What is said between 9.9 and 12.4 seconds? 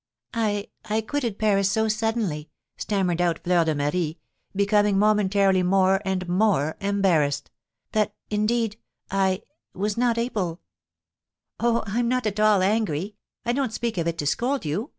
not able" "Oh, I'm not at